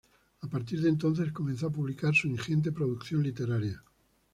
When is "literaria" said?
3.21-3.83